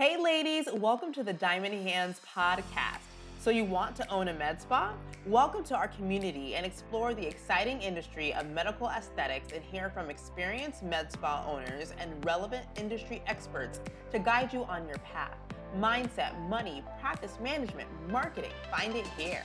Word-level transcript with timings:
Hey, 0.00 0.16
ladies, 0.16 0.66
welcome 0.72 1.12
to 1.12 1.22
the 1.22 1.34
Diamond 1.34 1.86
Hands 1.86 2.18
podcast. 2.34 3.02
So, 3.38 3.50
you 3.50 3.66
want 3.66 3.94
to 3.96 4.10
own 4.10 4.28
a 4.28 4.32
med 4.32 4.58
spa? 4.58 4.94
Welcome 5.26 5.62
to 5.64 5.76
our 5.76 5.88
community 5.88 6.54
and 6.54 6.64
explore 6.64 7.12
the 7.12 7.26
exciting 7.26 7.82
industry 7.82 8.32
of 8.32 8.48
medical 8.48 8.88
aesthetics 8.88 9.52
and 9.52 9.62
hear 9.62 9.90
from 9.90 10.08
experienced 10.08 10.82
med 10.82 11.12
spa 11.12 11.44
owners 11.46 11.92
and 11.98 12.24
relevant 12.24 12.64
industry 12.76 13.22
experts 13.26 13.78
to 14.10 14.18
guide 14.18 14.54
you 14.54 14.64
on 14.64 14.88
your 14.88 14.96
path. 15.00 15.36
Mindset, 15.78 16.32
money, 16.48 16.82
practice 16.98 17.36
management, 17.38 17.90
marketing. 18.08 18.52
Find 18.70 18.96
it 18.96 19.06
here. 19.18 19.42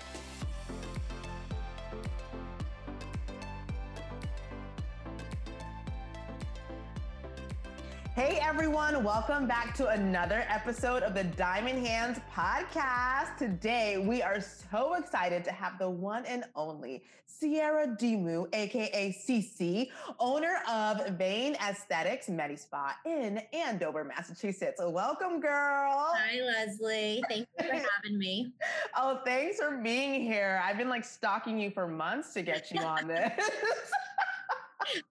Hey 8.15 8.39
everyone, 8.41 9.03
welcome 9.03 9.45
back 9.45 9.75
to 9.75 9.89
another 9.89 10.45
episode 10.47 11.03
of 11.03 11.13
the 11.13 11.25
Diamond 11.25 11.85
Hands 11.85 12.17
podcast. 12.33 13.35
Today 13.35 13.97
we 13.97 14.21
are 14.21 14.39
so 14.39 14.93
excited 14.93 15.43
to 15.43 15.51
have 15.51 15.77
the 15.79 15.89
one 15.89 16.25
and 16.25 16.45
only 16.55 17.03
Sierra 17.25 17.87
Dimu, 17.87 18.47
aka 18.55 19.11
CC, 19.11 19.89
owner 20.17 20.59
of 20.71 21.05
Vein 21.17 21.55
Aesthetics 21.55 22.29
Medi 22.29 22.55
Spa 22.55 22.95
in 23.05 23.41
Andover, 23.51 24.05
Massachusetts. 24.05 24.79
Welcome, 24.81 25.41
girl. 25.41 26.13
Hi, 26.15 26.39
Leslie. 26.39 27.21
Thank 27.27 27.49
you 27.59 27.67
for 27.67 27.73
having 27.73 28.17
me. 28.17 28.53
oh, 28.95 29.19
thanks 29.25 29.57
for 29.57 29.75
being 29.83 30.21
here. 30.21 30.61
I've 30.63 30.77
been 30.77 30.87
like 30.87 31.03
stalking 31.03 31.59
you 31.59 31.69
for 31.69 31.85
months 31.85 32.33
to 32.35 32.43
get 32.43 32.71
you 32.71 32.79
on 32.79 33.09
this. 33.09 33.33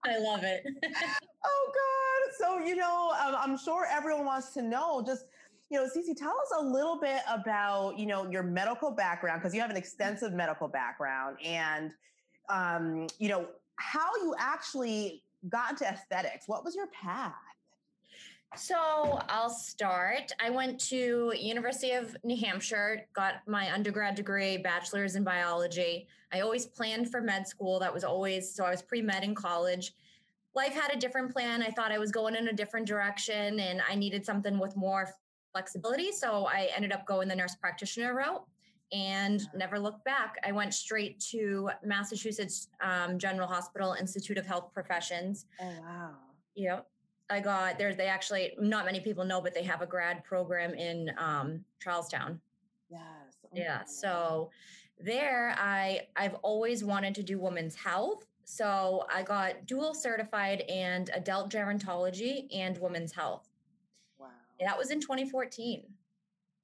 I 0.05 0.17
love 0.19 0.43
it. 0.43 0.63
oh 1.45 1.71
God. 1.73 2.33
So, 2.37 2.59
you 2.65 2.75
know, 2.75 3.13
um, 3.23 3.35
I'm 3.37 3.57
sure 3.57 3.85
everyone 3.89 4.25
wants 4.25 4.53
to 4.53 4.61
know 4.61 5.03
just, 5.05 5.25
you 5.69 5.79
know, 5.79 5.85
Cici, 5.85 6.15
tell 6.15 6.29
us 6.29 6.53
a 6.59 6.63
little 6.63 6.99
bit 6.99 7.21
about, 7.29 7.97
you 7.97 8.05
know, 8.05 8.29
your 8.29 8.43
medical 8.43 8.91
background, 8.91 9.41
because 9.41 9.53
you 9.53 9.61
have 9.61 9.69
an 9.69 9.77
extensive 9.77 10.33
medical 10.33 10.67
background 10.67 11.37
and, 11.43 11.91
um, 12.49 13.07
you 13.19 13.29
know, 13.29 13.47
how 13.77 14.09
you 14.21 14.35
actually 14.37 15.23
got 15.49 15.71
into 15.71 15.85
aesthetics. 15.85 16.47
What 16.47 16.63
was 16.63 16.75
your 16.75 16.87
path? 16.87 17.33
So 18.55 19.19
I'll 19.27 19.49
start. 19.49 20.31
I 20.41 20.49
went 20.49 20.79
to 20.87 21.33
University 21.37 21.91
of 21.91 22.15
New 22.23 22.37
Hampshire, 22.37 23.05
got 23.13 23.35
my 23.47 23.73
undergrad 23.73 24.15
degree, 24.15 24.57
bachelor's 24.57 25.15
in 25.15 25.23
biology. 25.23 26.07
I 26.31 26.39
always 26.39 26.65
planned 26.65 27.11
for 27.11 27.21
med 27.21 27.47
school. 27.47 27.79
That 27.79 27.93
was 27.93 28.03
always 28.03 28.53
so 28.53 28.63
I 28.63 28.71
was 28.71 28.81
pre-med 28.81 29.23
in 29.23 29.35
college. 29.35 29.93
Life 30.55 30.73
had 30.73 30.93
a 30.93 30.97
different 30.97 31.33
plan. 31.33 31.61
I 31.61 31.69
thought 31.69 31.91
I 31.91 31.97
was 31.97 32.11
going 32.11 32.35
in 32.35 32.47
a 32.47 32.53
different 32.53 32.87
direction 32.87 33.59
and 33.59 33.81
I 33.89 33.95
needed 33.95 34.25
something 34.25 34.57
with 34.57 34.77
more 34.77 35.09
flexibility. 35.51 36.13
So 36.13 36.47
I 36.47 36.69
ended 36.75 36.93
up 36.93 37.05
going 37.05 37.27
the 37.27 37.35
nurse 37.35 37.55
practitioner 37.55 38.15
route 38.15 38.45
and 38.93 39.41
never 39.53 39.79
looked 39.79 40.05
back. 40.05 40.35
I 40.45 40.53
went 40.53 40.73
straight 40.73 41.19
to 41.31 41.69
Massachusetts 41.83 42.69
um, 42.81 43.19
General 43.19 43.47
Hospital 43.47 43.93
Institute 43.99 44.37
of 44.37 44.45
Health 44.45 44.73
Professions. 44.73 45.45
Oh 45.61 45.73
wow. 45.81 46.11
Yep. 46.55 46.87
I 47.29 47.39
got 47.39 47.77
there. 47.77 47.93
They 47.93 48.07
actually, 48.07 48.53
not 48.59 48.85
many 48.85 48.99
people 48.99 49.25
know, 49.25 49.41
but 49.41 49.53
they 49.53 49.63
have 49.63 49.81
a 49.81 49.85
grad 49.85 50.23
program 50.23 50.73
in 50.73 51.11
um, 51.17 51.63
Charlestown. 51.81 52.39
Yes. 52.89 53.01
Oh 53.43 53.49
yeah. 53.53 53.83
So 53.85 54.51
there, 54.99 55.55
I 55.57 56.01
I've 56.15 56.35
always 56.35 56.83
wanted 56.83 57.15
to 57.15 57.23
do 57.23 57.39
women's 57.39 57.75
health. 57.75 58.25
So 58.43 59.05
I 59.13 59.23
got 59.23 59.65
dual 59.65 59.93
certified 59.93 60.63
in 60.67 61.07
adult 61.13 61.51
gerontology 61.51 62.47
and 62.55 62.77
women's 62.77 63.11
health. 63.11 63.49
Wow. 64.19 64.27
That 64.59 64.77
was 64.77 64.91
in 64.91 65.01
2014. 65.01 65.83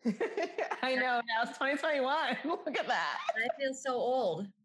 I 0.84 0.96
know. 0.96 1.22
Now 1.26 1.44
it's 1.44 1.58
2021. 1.58 2.38
Look 2.46 2.78
at 2.80 2.88
that. 2.88 3.18
I 3.36 3.62
feel 3.62 3.74
so 3.74 3.94
old. 3.94 4.48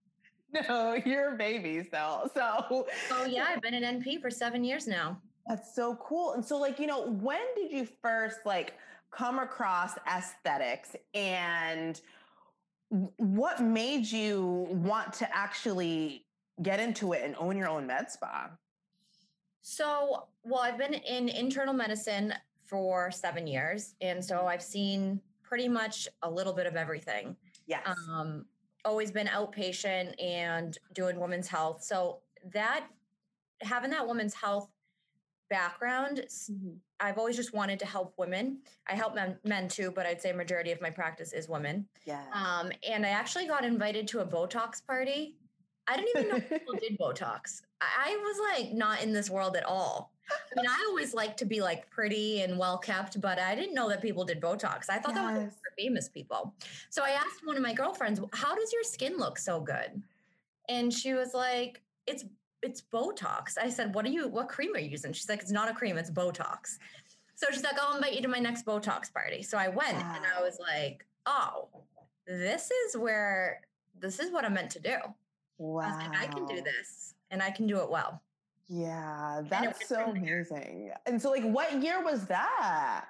No, 0.69 0.95
you're 1.05 1.35
a 1.35 1.37
baby 1.37 1.83
still. 1.83 2.31
So. 2.33 2.87
Oh 3.11 3.25
yeah, 3.27 3.47
I've 3.49 3.61
been 3.61 3.75
an 3.75 4.01
NP 4.01 4.23
for 4.23 4.31
seven 4.31 4.63
years 4.63 4.87
now. 4.87 5.21
That's 5.49 5.75
so 5.75 5.97
cool. 5.97 6.33
And 6.33 6.45
so, 6.45 6.59
like, 6.59 6.79
you 6.79 6.87
know, 6.87 7.11
when 7.11 7.43
did 7.55 7.71
you 7.73 7.87
first 8.03 8.39
like 8.45 8.75
come 9.11 9.39
across 9.39 9.93
aesthetics 10.09 10.97
and 11.15 12.01
what 12.89 13.61
made 13.61 14.11
you 14.11 14.67
want 14.71 15.13
to 15.15 15.37
actually 15.37 16.27
get 16.63 16.81
into 16.81 17.13
it 17.13 17.23
and 17.25 17.35
own 17.39 17.57
your 17.57 17.69
own 17.69 17.87
med 17.87 18.11
spa? 18.11 18.51
So, 19.63 20.29
well, 20.45 20.61
I've 20.61 20.79
been 20.79 20.95
in 20.95 21.29
internal 21.29 21.75
medicine 21.75 22.33
for 22.65 23.11
seven 23.11 23.47
years. 23.47 23.95
And 24.01 24.25
so 24.25 24.47
I've 24.47 24.63
seen 24.63 25.21
pretty 25.43 25.69
much 25.69 26.09
a 26.23 26.31
little 26.31 26.53
bit 26.53 26.67
of 26.67 26.77
everything. 26.77 27.37
Yes. 27.67 27.87
Um, 28.11 28.47
always 28.85 29.11
been 29.11 29.27
outpatient 29.27 30.21
and 30.23 30.77
doing 30.93 31.19
women's 31.19 31.49
health. 31.49 31.83
So 31.83 32.19
that 32.53 32.87
having 33.63 33.91
that 33.91 34.07
women's 34.07 34.35
health 34.35 34.69
background, 35.49 36.23
mm-hmm. 36.29 36.71
I've 37.01 37.19
always 37.19 37.37
just 37.37 37.53
wanted 37.53 37.79
to 37.81 37.87
help 37.87 38.15
women. 38.17 38.59
I 38.89 38.95
help 38.95 39.15
men, 39.15 39.37
men 39.45 39.69
too, 39.69 39.91
but 39.91 40.07
I'd 40.07 40.21
say 40.21 40.33
majority 40.33 40.73
of 40.73 40.81
my 40.81 40.91
practice 40.91 41.33
is 41.33 41.49
women. 41.49 41.87
Yeah. 42.05 42.23
Um, 42.33 42.73
and 42.89 43.05
I 43.05 43.11
actually 43.11 43.47
got 43.47 43.65
invited 43.65 44.09
to 44.09 44.21
a 44.21 44.27
Botox 44.27 44.85
party. 44.85 45.37
I 45.89 45.97
didn't 45.97 46.09
even 46.17 46.29
know 46.29 46.41
people 46.41 46.75
did 46.81 46.99
Botox. 46.99 47.63
I 47.81 48.17
was 48.17 48.55
like 48.55 48.73
not 48.73 49.03
in 49.03 49.13
this 49.13 49.31
world 49.31 49.57
at 49.57 49.65
all. 49.65 50.13
I 50.31 50.61
mean, 50.61 50.69
I 50.69 50.87
always 50.89 51.15
like 51.15 51.37
to 51.37 51.45
be 51.45 51.61
like 51.61 51.89
pretty 51.91 52.41
and 52.41 52.59
well 52.59 52.79
kept, 52.79 53.21
but 53.21 53.39
I 53.39 53.55
didn't 53.55 53.75
know 53.75 53.89
that 53.89 54.03
people 54.03 54.25
did 54.25 54.41
Botox. 54.41 54.87
I 54.89 54.99
thought 54.99 55.15
yes. 55.15 55.17
that 55.17 55.35
was 55.35 55.53
for 55.53 55.73
famous 55.79 56.09
people. 56.09 56.55
So 56.91 57.05
I 57.05 57.11
asked 57.11 57.45
one 57.45 57.57
of 57.57 57.63
my 57.63 57.73
girlfriends, 57.73 58.21
"How 58.33 58.55
does 58.55 58.73
your 58.73 58.83
skin 58.83 59.19
look 59.19 59.39
so 59.39 59.61
good?" 59.61 60.03
And 60.69 60.93
she 60.93 61.15
was 61.15 61.33
like, 61.33 61.83
"It's 62.07 62.25
it's 62.67 62.83
Botox. 62.83 63.57
I 63.61 63.71
said, 63.71 63.95
what 63.95 64.05
are 64.05 64.11
you, 64.11 64.29
what 64.29 64.49
cream 64.49 64.75
are 64.75 64.81
you 64.81 64.91
using? 64.91 65.13
She's 65.13 65.29
like, 65.29 65.41
it's 65.41 65.53
not 65.53 65.71
a 65.71 65.75
cream, 65.75 65.97
it's 65.97 66.11
Botox. 66.11 66.79
So 67.37 67.47
she's 67.53 67.63
like, 67.63 67.79
I'll 67.81 67.95
invite 67.95 68.15
you 68.15 68.23
to 68.23 68.29
my 68.29 68.41
next 68.41 68.67
Botox 68.67 69.13
party. 69.13 69.43
So 69.43 69.57
I 69.57 69.69
went 69.69 69.97
wow. 69.97 70.15
and 70.17 70.25
I 70.37 70.43
was 70.43 70.59
like, 70.59 71.07
oh, 71.27 71.69
this 72.27 72.69
is 72.71 72.97
where, 72.97 73.61
this 73.99 74.19
is 74.19 74.33
what 74.33 74.45
I'm 74.45 74.55
meant 74.55 74.73
to 74.73 74.81
do. 74.81 74.97
Wow. 75.59 75.85
I, 75.85 76.09
like, 76.09 76.19
I 76.19 76.27
can 76.27 76.45
do 76.47 76.61
this 76.61 77.15
and 77.31 77.41
I 77.41 77.51
can 77.51 77.69
do 77.69 77.79
it 77.79 77.89
well. 77.89 78.21
Yeah, 78.69 79.43
that's 79.49 79.89
so 79.89 80.07
amazing. 80.07 80.91
And 81.07 81.23
so, 81.23 81.31
like, 81.31 81.45
what 81.45 81.81
year 81.81 82.03
was 82.03 82.27
that? 82.27 83.05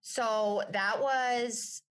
So 0.00 0.62
that 0.70 1.02
was 1.02 1.82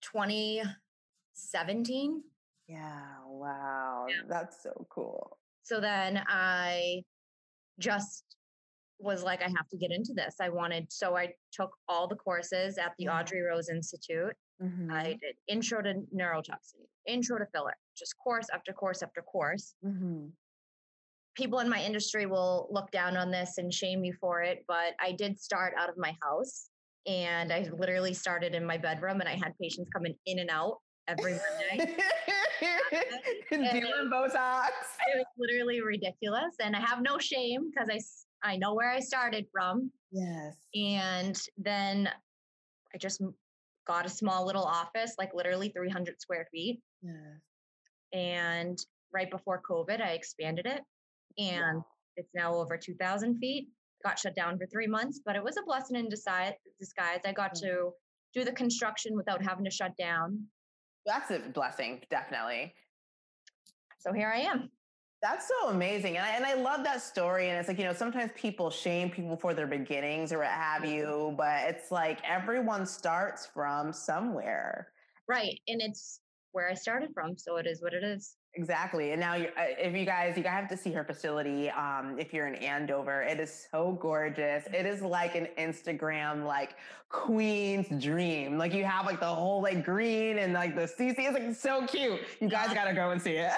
2017. 0.00 2.24
Yeah, 2.66 2.80
wow. 3.26 4.06
Yeah. 4.08 4.22
That's 4.28 4.60
so 4.60 4.88
cool. 4.90 5.38
So 5.68 5.80
then 5.80 6.22
I 6.28 7.02
just 7.78 8.24
was 8.98 9.22
like, 9.22 9.42
I 9.42 9.48
have 9.48 9.68
to 9.70 9.76
get 9.76 9.90
into 9.92 10.14
this. 10.14 10.36
I 10.40 10.48
wanted, 10.48 10.90
so 10.90 11.14
I 11.14 11.34
took 11.52 11.70
all 11.88 12.08
the 12.08 12.16
courses 12.16 12.78
at 12.78 12.92
the 12.98 13.04
yeah. 13.04 13.20
Audrey 13.20 13.42
Rose 13.42 13.68
Institute. 13.68 14.32
Mm-hmm. 14.62 14.90
I 14.90 15.04
did 15.04 15.36
intro 15.46 15.82
to 15.82 15.92
neurotoxin, 16.16 16.86
intro 17.06 17.38
to 17.38 17.44
filler, 17.52 17.74
just 17.98 18.14
course 18.16 18.46
after 18.52 18.72
course 18.72 19.02
after 19.02 19.20
course. 19.20 19.74
Mm-hmm. 19.84 20.28
People 21.36 21.58
in 21.58 21.68
my 21.68 21.84
industry 21.84 22.24
will 22.24 22.66
look 22.70 22.90
down 22.90 23.18
on 23.18 23.30
this 23.30 23.58
and 23.58 23.72
shame 23.72 24.00
me 24.00 24.10
for 24.10 24.40
it, 24.42 24.64
but 24.66 24.94
I 24.98 25.12
did 25.12 25.38
start 25.38 25.74
out 25.78 25.90
of 25.90 25.98
my 25.98 26.16
house 26.22 26.70
and 27.06 27.52
I 27.52 27.68
literally 27.78 28.14
started 28.14 28.54
in 28.54 28.64
my 28.64 28.78
bedroom 28.78 29.20
and 29.20 29.28
I 29.28 29.34
had 29.34 29.52
patients 29.60 29.90
coming 29.94 30.14
in 30.24 30.38
and 30.38 30.48
out 30.50 30.78
every 31.08 31.32
Monday. 31.32 31.96
Dealing 33.50 34.10
Botox. 34.12 34.68
It 35.06 35.16
was 35.16 35.26
literally 35.38 35.80
ridiculous. 35.80 36.54
And 36.62 36.76
I 36.76 36.80
have 36.80 37.02
no 37.02 37.18
shame 37.18 37.70
because 37.70 37.88
I, 38.44 38.48
I 38.48 38.56
know 38.56 38.74
where 38.74 38.90
I 38.90 39.00
started 39.00 39.46
from. 39.50 39.90
Yes. 40.12 40.56
And 40.74 41.40
then 41.56 42.08
I 42.94 42.98
just 42.98 43.22
got 43.86 44.06
a 44.06 44.10
small 44.10 44.46
little 44.46 44.64
office, 44.64 45.14
like 45.18 45.30
literally 45.34 45.70
300 45.70 46.20
square 46.20 46.46
feet. 46.52 46.80
Yes. 47.02 47.14
And 48.12 48.78
right 49.12 49.30
before 49.30 49.62
COVID, 49.68 50.00
I 50.00 50.10
expanded 50.10 50.66
it. 50.66 50.82
And 51.38 51.78
wow. 51.78 51.86
it's 52.16 52.30
now 52.34 52.54
over 52.54 52.76
2,000 52.76 53.38
feet. 53.38 53.68
Got 54.04 54.18
shut 54.18 54.36
down 54.36 54.58
for 54.58 54.66
three 54.66 54.86
months, 54.86 55.20
but 55.24 55.34
it 55.34 55.42
was 55.42 55.56
a 55.56 55.62
blessing 55.62 55.96
in 55.96 56.08
disguise. 56.08 56.54
I 57.24 57.32
got 57.32 57.54
mm-hmm. 57.54 57.66
to 57.66 57.90
do 58.32 58.44
the 58.44 58.52
construction 58.52 59.16
without 59.16 59.42
having 59.42 59.64
to 59.64 59.70
shut 59.70 59.96
down. 59.96 60.46
That's 61.06 61.30
a 61.30 61.38
blessing, 61.38 62.02
definitely. 62.10 62.74
So 63.98 64.12
here 64.12 64.32
I 64.34 64.40
am. 64.40 64.70
That's 65.20 65.48
so 65.48 65.70
amazing. 65.70 66.16
And 66.16 66.24
I, 66.24 66.36
and 66.36 66.44
I 66.44 66.54
love 66.54 66.84
that 66.84 67.02
story. 67.02 67.48
And 67.48 67.58
it's 67.58 67.66
like, 67.66 67.78
you 67.78 67.84
know, 67.84 67.92
sometimes 67.92 68.30
people 68.36 68.70
shame 68.70 69.10
people 69.10 69.36
for 69.36 69.52
their 69.52 69.66
beginnings 69.66 70.32
or 70.32 70.38
what 70.38 70.46
have 70.46 70.82
mm-hmm. 70.82 70.94
you, 70.94 71.34
but 71.36 71.64
it's 71.64 71.90
like 71.90 72.20
everyone 72.24 72.86
starts 72.86 73.46
from 73.46 73.92
somewhere. 73.92 74.88
Right. 75.28 75.58
And 75.66 75.82
it's 75.82 76.20
where 76.52 76.70
I 76.70 76.74
started 76.74 77.10
from. 77.12 77.36
So 77.36 77.56
it 77.56 77.66
is 77.66 77.82
what 77.82 77.94
it 77.94 78.04
is. 78.04 78.36
Exactly. 78.54 79.12
And 79.12 79.20
now, 79.20 79.34
uh, 79.34 79.46
if 79.78 79.94
you 79.94 80.04
guys, 80.04 80.36
you 80.36 80.42
guys 80.42 80.52
have 80.52 80.68
to 80.70 80.76
see 80.76 80.90
her 80.92 81.04
facility. 81.04 81.70
Um, 81.70 82.18
if 82.18 82.32
you're 82.32 82.48
in 82.48 82.56
Andover, 82.56 83.22
it 83.22 83.38
is 83.38 83.68
so 83.70 83.92
gorgeous. 84.00 84.66
It 84.72 84.86
is 84.86 85.02
like 85.02 85.36
an 85.36 85.48
Instagram, 85.58 86.44
like 86.44 86.74
queen's 87.08 87.88
dream. 88.02 88.58
Like 88.58 88.72
you 88.72 88.84
have 88.84 89.06
like 89.06 89.20
the 89.20 89.26
whole 89.26 89.62
like 89.62 89.84
green 89.84 90.38
and 90.38 90.52
like 90.52 90.74
the 90.74 90.82
CC 90.82 91.28
is 91.28 91.34
like 91.34 91.54
so 91.54 91.86
cute. 91.86 92.20
You 92.40 92.48
guys 92.48 92.72
got 92.74 92.86
to 92.86 92.94
go 92.94 93.10
and 93.10 93.20
see 93.20 93.36
it. 93.36 93.52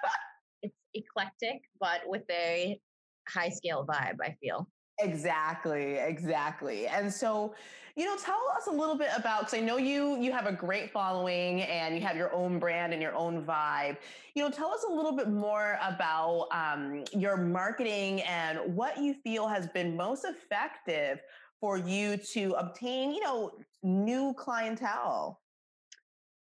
it's 0.62 0.74
eclectic, 0.94 1.60
but 1.78 2.00
with 2.06 2.22
a 2.30 2.80
high 3.28 3.50
scale 3.50 3.86
vibe, 3.86 4.16
I 4.22 4.36
feel. 4.40 4.66
Exactly, 5.02 5.94
exactly. 5.96 6.86
And 6.86 7.12
so, 7.12 7.54
you 7.96 8.04
know, 8.04 8.16
tell 8.16 8.40
us 8.56 8.66
a 8.68 8.70
little 8.70 8.96
bit 8.96 9.10
about 9.16 9.40
because 9.40 9.54
I 9.54 9.60
know 9.60 9.76
you 9.76 10.16
you 10.20 10.32
have 10.32 10.46
a 10.46 10.52
great 10.52 10.90
following 10.90 11.62
and 11.62 11.94
you 11.94 12.00
have 12.02 12.16
your 12.16 12.32
own 12.32 12.58
brand 12.58 12.92
and 12.92 13.02
your 13.02 13.14
own 13.14 13.44
vibe. 13.44 13.96
You 14.34 14.44
know, 14.44 14.50
tell 14.50 14.72
us 14.72 14.84
a 14.88 14.92
little 14.92 15.12
bit 15.16 15.28
more 15.28 15.78
about 15.82 16.48
um, 16.52 17.04
your 17.12 17.36
marketing 17.36 18.22
and 18.22 18.74
what 18.76 18.98
you 18.98 19.14
feel 19.14 19.48
has 19.48 19.66
been 19.68 19.96
most 19.96 20.24
effective 20.24 21.20
for 21.60 21.76
you 21.76 22.16
to 22.16 22.52
obtain, 22.52 23.12
you 23.12 23.22
know, 23.22 23.52
new 23.82 24.34
clientele. 24.34 25.40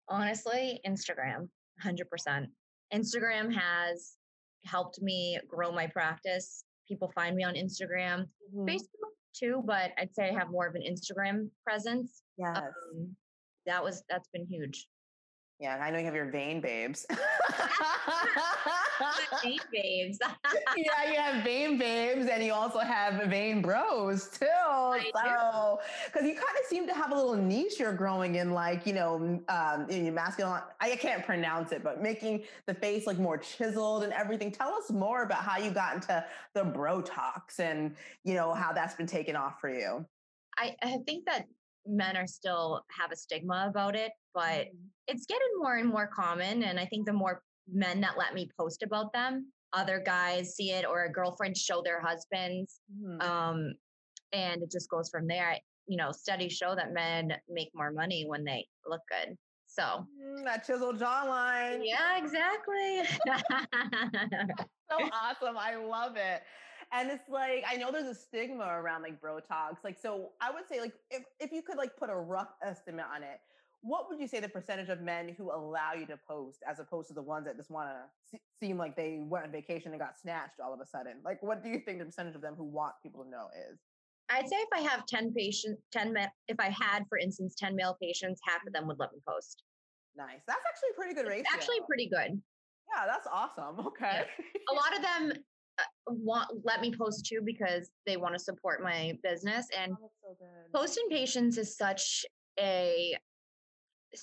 Honestly, 0.08 0.80
Instagram, 0.86 1.48
hundred 1.80 2.08
percent. 2.08 2.48
Instagram 2.94 3.52
has 3.52 4.14
helped 4.64 5.02
me 5.02 5.38
grow 5.48 5.72
my 5.72 5.86
practice 5.86 6.65
people 6.86 7.10
find 7.14 7.36
me 7.36 7.44
on 7.44 7.54
Instagram, 7.54 8.26
mm-hmm. 8.54 8.64
Facebook 8.64 9.12
too, 9.34 9.62
but 9.66 9.92
I'd 9.98 10.14
say 10.14 10.30
I 10.30 10.32
have 10.32 10.50
more 10.50 10.66
of 10.66 10.74
an 10.74 10.82
Instagram 10.82 11.48
presence. 11.64 12.22
Yes. 12.38 12.58
Um, 12.58 13.14
that 13.66 13.82
was 13.82 14.04
that's 14.08 14.28
been 14.28 14.46
huge. 14.46 14.86
Yeah, 15.58 15.78
I 15.80 15.90
know 15.90 15.98
you 15.98 16.04
have 16.04 16.14
your 16.14 16.30
vein 16.30 16.60
babes. 16.60 17.06
vein 19.42 19.58
babes. 19.72 20.18
yeah, 20.76 21.10
you 21.10 21.18
have 21.18 21.42
vein 21.42 21.78
babes, 21.78 22.26
and 22.26 22.44
you 22.44 22.52
also 22.52 22.80
have 22.80 23.24
vein 23.30 23.62
bros 23.62 24.28
too. 24.28 24.46
I 24.50 25.10
so, 25.14 25.80
because 26.06 26.28
you 26.28 26.34
kind 26.34 26.58
of 26.60 26.66
seem 26.68 26.86
to 26.86 26.94
have 26.94 27.10
a 27.10 27.14
little 27.14 27.36
niche 27.36 27.80
you're 27.80 27.94
growing 27.94 28.34
in, 28.34 28.52
like 28.52 28.86
you 28.86 28.92
know, 28.92 29.40
um, 29.48 29.88
in 29.88 30.12
masculine. 30.14 30.60
I 30.80 30.94
can't 30.96 31.24
pronounce 31.24 31.72
it, 31.72 31.82
but 31.82 32.02
making 32.02 32.44
the 32.66 32.74
face 32.74 33.06
like 33.06 33.18
more 33.18 33.38
chiseled 33.38 34.04
and 34.04 34.12
everything. 34.12 34.50
Tell 34.50 34.74
us 34.74 34.90
more 34.90 35.22
about 35.22 35.42
how 35.42 35.56
you 35.58 35.70
got 35.70 35.94
into 35.94 36.22
the 36.52 36.64
Brotox 36.64 37.60
and 37.60 37.96
you 38.24 38.34
know 38.34 38.52
how 38.52 38.74
that's 38.74 38.94
been 38.94 39.06
taken 39.06 39.36
off 39.36 39.58
for 39.60 39.70
you. 39.70 40.04
I, 40.58 40.74
I 40.82 40.98
think 41.06 41.24
that 41.26 41.46
men 41.86 42.16
are 42.16 42.26
still 42.26 42.84
have 42.90 43.12
a 43.12 43.16
stigma 43.16 43.66
about 43.68 43.94
it, 43.94 44.12
but 44.36 44.66
mm-hmm. 44.66 44.76
it's 45.08 45.24
getting 45.26 45.48
more 45.58 45.76
and 45.76 45.88
more 45.88 46.06
common. 46.06 46.62
And 46.62 46.78
I 46.78 46.84
think 46.84 47.06
the 47.06 47.12
more 47.12 47.40
men 47.72 48.00
that 48.02 48.18
let 48.18 48.34
me 48.34 48.48
post 48.60 48.82
about 48.82 49.12
them, 49.12 49.50
other 49.72 50.00
guys 50.04 50.54
see 50.54 50.70
it 50.70 50.84
or 50.86 51.04
a 51.04 51.12
girlfriend 51.12 51.56
show 51.56 51.82
their 51.82 52.00
husbands. 52.00 52.80
Mm-hmm. 52.94 53.28
Um, 53.28 53.72
and 54.32 54.62
it 54.62 54.70
just 54.70 54.90
goes 54.90 55.08
from 55.08 55.26
there. 55.26 55.56
You 55.88 55.96
know, 55.96 56.12
studies 56.12 56.52
show 56.52 56.74
that 56.76 56.92
men 56.92 57.32
make 57.48 57.70
more 57.74 57.90
money 57.90 58.24
when 58.28 58.44
they 58.44 58.66
look 58.86 59.00
good. 59.08 59.36
So 59.66 59.82
mm, 59.82 60.44
that 60.44 60.66
chiseled 60.66 60.98
jawline. 60.98 61.80
Yeah, 61.82 62.18
exactly. 62.18 63.02
so 64.90 65.08
awesome. 65.12 65.56
I 65.58 65.76
love 65.76 66.16
it. 66.16 66.42
And 66.92 67.10
it's 67.10 67.28
like 67.28 67.64
I 67.68 67.76
know 67.76 67.90
there's 67.90 68.06
a 68.06 68.14
stigma 68.14 68.64
around 68.64 69.02
like 69.02 69.20
Brotox. 69.20 69.78
Like 69.82 69.98
so 69.98 70.30
I 70.40 70.50
would 70.50 70.68
say 70.68 70.80
like 70.80 70.94
if 71.10 71.24
if 71.40 71.52
you 71.52 71.62
could 71.62 71.78
like 71.78 71.96
put 71.96 72.10
a 72.10 72.16
rough 72.16 72.52
estimate 72.62 73.06
on 73.14 73.22
it, 73.22 73.40
what 73.82 74.08
would 74.08 74.20
you 74.20 74.26
say 74.26 74.40
the 74.40 74.48
percentage 74.48 74.88
of 74.88 75.00
men 75.00 75.34
who 75.36 75.50
allow 75.52 75.92
you 75.92 76.06
to 76.06 76.18
post 76.28 76.58
as 76.68 76.80
opposed 76.80 77.08
to 77.08 77.14
the 77.14 77.22
ones 77.22 77.46
that 77.46 77.56
just 77.56 77.70
want 77.70 77.88
to 77.88 78.38
seem 78.60 78.78
like 78.78 78.96
they 78.96 79.20
went 79.22 79.44
on 79.44 79.52
vacation 79.52 79.92
and 79.92 80.00
got 80.00 80.18
snatched 80.18 80.60
all 80.62 80.74
of 80.74 80.80
a 80.80 80.86
sudden? 80.86 81.14
Like 81.24 81.42
what 81.42 81.62
do 81.62 81.68
you 81.68 81.80
think 81.80 81.98
the 81.98 82.04
percentage 82.04 82.34
of 82.34 82.42
them 82.42 82.54
who 82.56 82.64
want 82.64 82.94
people 83.02 83.22
to 83.24 83.30
know 83.30 83.48
is? 83.70 83.78
I'd 84.28 84.48
say 84.48 84.56
if 84.56 84.68
I 84.74 84.80
have 84.80 85.06
10 85.06 85.32
patients, 85.34 85.80
10 85.92 86.12
men, 86.12 86.28
if 86.48 86.58
I 86.58 86.68
had, 86.68 87.04
for 87.08 87.18
instance, 87.18 87.54
10 87.56 87.76
male 87.76 87.96
patients, 88.02 88.40
half 88.44 88.66
of 88.66 88.72
them 88.72 88.88
would 88.88 88.98
let 88.98 89.12
me 89.12 89.20
post. 89.26 89.62
Nice. 90.16 90.40
That's 90.46 90.60
actually 90.68 90.88
a 90.90 90.96
pretty 90.96 91.14
good 91.14 91.28
ratio. 91.28 91.42
It's 91.42 91.54
actually 91.54 91.80
pretty 91.86 92.08
good. 92.08 92.40
Yeah, 92.94 93.06
that's 93.06 93.28
awesome. 93.32 93.86
Okay. 93.86 94.24
Yeah. 94.24 94.72
A 94.72 94.74
lot 94.74 94.96
of 94.96 95.02
them 95.02 95.44
uh, 95.78 95.82
want 96.06 96.48
let 96.64 96.80
me 96.80 96.92
post 96.96 97.26
too 97.26 97.40
because 97.44 97.90
they 98.06 98.16
want 98.16 98.34
to 98.34 98.38
support 98.38 98.82
my 98.82 99.12
business 99.22 99.66
and 99.78 99.92
oh, 100.02 100.10
so 100.22 100.46
posting 100.74 101.06
patients 101.10 101.58
is 101.58 101.76
such 101.76 102.24
a 102.58 103.14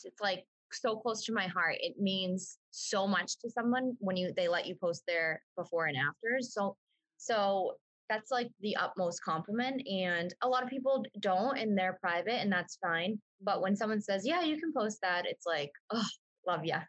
it's 0.04 0.22
like 0.22 0.44
so 0.72 0.96
close 0.96 1.24
to 1.24 1.34
my 1.34 1.48
heart 1.48 1.76
it 1.80 2.00
means 2.00 2.58
so 2.72 3.08
much 3.08 3.38
to 3.40 3.50
someone 3.50 3.96
when 4.00 4.18
you 4.18 4.34
they 4.36 4.48
let 4.48 4.66
you 4.66 4.76
post 4.76 5.04
their 5.08 5.42
before 5.56 5.86
and 5.86 5.98
after 5.98 6.38
so 6.42 6.76
so 7.18 7.74
that's 8.10 8.32
like 8.32 8.50
the 8.62 8.76
utmost 8.76 9.24
compliment 9.24 9.82
and 9.88 10.34
a 10.42 10.48
lot 10.48 10.64
of 10.64 10.70
people 10.70 11.06
don't 11.20 11.58
and 11.58 11.78
they're 11.78 11.98
private 12.02 12.42
and 12.42 12.52
that's 12.52 12.78
fine 12.82 13.20
but 13.42 13.62
when 13.62 13.76
someone 13.76 14.02
says 14.02 14.26
yeah 14.26 14.42
you 14.42 14.60
can 14.60 14.74
post 14.74 14.98
that 15.02 15.26
it's 15.26 15.46
like 15.46 15.72
oh 15.92 16.08
love 16.48 16.66
ya 16.66 16.80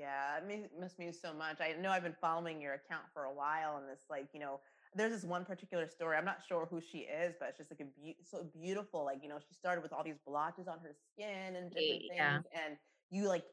yeah, 0.00 0.38
it 0.38 0.70
must 0.80 0.98
mean 0.98 1.12
so 1.12 1.32
much. 1.32 1.60
I 1.60 1.72
know 1.80 1.90
I've 1.90 2.02
been 2.02 2.16
following 2.20 2.60
your 2.60 2.74
account 2.74 3.04
for 3.12 3.24
a 3.24 3.34
while, 3.34 3.76
and 3.76 3.86
it's 3.92 4.08
like 4.08 4.28
you 4.32 4.40
know, 4.40 4.60
there's 4.94 5.12
this 5.12 5.24
one 5.24 5.44
particular 5.44 5.88
story. 5.88 6.16
I'm 6.16 6.24
not 6.24 6.38
sure 6.46 6.66
who 6.70 6.80
she 6.80 6.98
is, 6.98 7.34
but 7.38 7.50
it's 7.50 7.58
just 7.58 7.70
like 7.70 7.80
a 7.80 8.00
be- 8.00 8.16
so 8.28 8.46
beautiful. 8.60 9.04
Like 9.04 9.18
you 9.22 9.28
know, 9.28 9.38
she 9.38 9.54
started 9.54 9.82
with 9.82 9.92
all 9.92 10.04
these 10.04 10.18
blotches 10.26 10.66
on 10.68 10.78
her 10.82 10.94
skin 11.12 11.56
and 11.56 11.70
different 11.70 12.02
yeah. 12.14 12.34
things, 12.34 12.46
and 12.52 12.76
you 13.10 13.28
like 13.28 13.44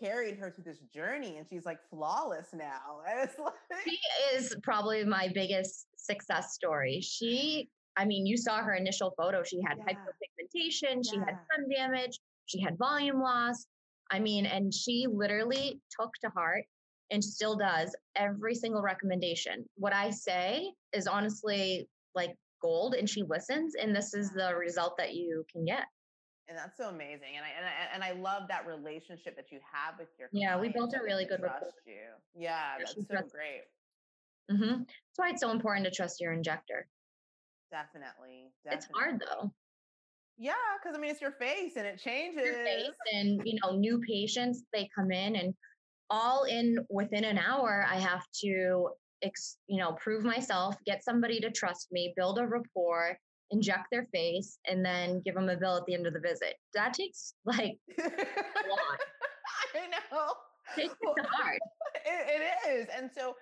carried 0.00 0.36
her 0.36 0.50
through 0.50 0.64
this 0.64 0.80
journey, 0.94 1.36
and 1.36 1.46
she's 1.48 1.64
like 1.64 1.78
flawless 1.90 2.48
now. 2.54 3.00
Like- 3.38 3.52
she 3.84 3.98
is 4.34 4.54
probably 4.62 5.04
my 5.04 5.28
biggest 5.34 5.86
success 5.96 6.54
story. 6.54 7.00
She, 7.00 7.68
I 7.96 8.04
mean, 8.04 8.26
you 8.26 8.36
saw 8.36 8.58
her 8.58 8.74
initial 8.74 9.12
photo. 9.16 9.42
She 9.42 9.60
had 9.66 9.78
yeah. 9.78 9.94
hyperpigmentation. 9.94 11.02
Yeah. 11.02 11.10
She 11.10 11.16
had 11.18 11.36
sun 11.50 11.68
damage. 11.74 12.18
She 12.46 12.60
had 12.60 12.78
volume 12.78 13.20
loss 13.20 13.66
I 14.10 14.18
mean, 14.20 14.46
and 14.46 14.72
she 14.72 15.06
literally 15.10 15.80
took 15.98 16.10
to 16.22 16.30
heart 16.30 16.64
and 17.10 17.22
still 17.22 17.56
does 17.56 17.94
every 18.16 18.54
single 18.54 18.82
recommendation. 18.82 19.64
What 19.76 19.92
I 19.92 20.10
say 20.10 20.72
is 20.92 21.06
honestly 21.06 21.88
like 22.14 22.34
gold 22.60 22.94
and 22.94 23.08
she 23.08 23.22
listens 23.22 23.74
and 23.74 23.94
this 23.94 24.14
is 24.14 24.30
the 24.30 24.54
result 24.56 24.96
that 24.98 25.14
you 25.14 25.44
can 25.50 25.64
get. 25.64 25.84
And 26.48 26.56
that's 26.56 26.76
so 26.76 26.88
amazing. 26.88 27.36
And 27.36 27.44
I, 27.44 27.48
and 27.56 27.66
I, 27.66 27.94
and 27.94 28.04
I 28.04 28.20
love 28.20 28.48
that 28.48 28.66
relationship 28.66 29.36
that 29.36 29.50
you 29.50 29.58
have 29.72 29.98
with 29.98 30.08
your 30.18 30.28
Yeah, 30.32 30.58
we 30.58 30.68
built 30.68 30.94
a 30.94 31.02
really 31.02 31.24
good 31.24 31.42
rapport. 31.42 31.72
You. 31.84 31.94
Yeah, 32.34 32.74
that's 32.78 32.94
so 32.94 33.02
trusts- 33.10 33.32
great. 33.32 33.62
Mm-hmm. 34.50 34.82
That's 34.82 35.16
why 35.16 35.30
it's 35.30 35.40
so 35.40 35.50
important 35.50 35.84
to 35.86 35.90
trust 35.90 36.20
your 36.20 36.32
injector. 36.32 36.86
Definitely, 37.72 38.52
definitely. 38.62 38.76
It's 38.76 38.88
hard 38.94 39.20
though. 39.20 39.52
Yeah, 40.38 40.52
because 40.80 40.96
I 40.96 41.00
mean, 41.00 41.10
it's 41.10 41.20
your 41.20 41.32
face 41.32 41.72
and 41.76 41.86
it 41.86 41.98
changes. 41.98 42.44
Your 42.44 42.64
face 42.64 42.90
and 43.12 43.40
you 43.44 43.58
know, 43.62 43.76
new 43.76 44.00
patients 44.06 44.62
they 44.72 44.88
come 44.94 45.10
in 45.10 45.34
and 45.34 45.52
all 46.10 46.44
in 46.44 46.78
within 46.88 47.24
an 47.24 47.38
hour. 47.38 47.86
I 47.88 47.96
have 47.96 48.24
to, 48.44 48.90
ex, 49.22 49.56
you 49.66 49.78
know, 49.78 49.92
prove 49.92 50.24
myself, 50.24 50.76
get 50.84 51.04
somebody 51.04 51.40
to 51.40 51.50
trust 51.50 51.88
me, 51.92 52.12
build 52.16 52.38
a 52.38 52.46
rapport, 52.46 53.16
inject 53.50 53.86
their 53.90 54.04
face, 54.04 54.58
and 54.66 54.84
then 54.84 55.22
give 55.24 55.34
them 55.34 55.48
a 55.48 55.56
bill 55.56 55.76
at 55.76 55.86
the 55.86 55.94
end 55.94 56.06
of 56.06 56.12
the 56.12 56.20
visit. 56.20 56.54
That 56.74 56.94
takes 56.94 57.34
like 57.44 57.78
a 57.98 58.02
lot. 58.02 59.00
I 59.74 59.86
know. 59.88 60.32
It's 60.76 60.94
hard. 61.02 61.58
It, 62.08 62.40
it 62.40 62.70
is, 62.70 62.86
and 62.96 63.10
so 63.12 63.34